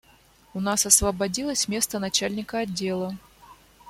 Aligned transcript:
У 0.55 0.59
нас 0.59 0.87
освободилось 0.87 1.67
место 1.67 1.99
начальника 1.99 2.57
отдела. 2.57 3.15